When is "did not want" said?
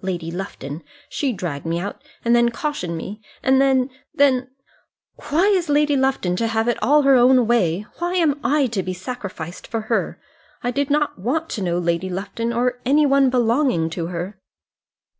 10.72-11.48